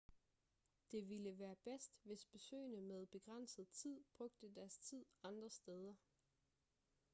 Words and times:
det 0.91 1.09
ville 1.09 1.39
være 1.39 1.55
bedst 1.63 1.91
hvis 2.03 2.25
besøgende 2.25 2.81
med 2.81 3.07
begrænset 3.07 3.69
tid 3.69 3.99
brugte 4.17 4.53
deres 4.55 4.77
tid 4.77 5.05
andre 5.23 5.49
steder 5.49 5.95